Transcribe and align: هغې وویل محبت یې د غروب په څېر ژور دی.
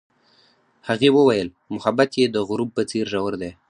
هغې 0.87 1.09
وویل 1.17 1.47
محبت 1.75 2.09
یې 2.19 2.25
د 2.29 2.37
غروب 2.47 2.69
په 2.77 2.83
څېر 2.89 3.05
ژور 3.13 3.33
دی. 3.41 3.51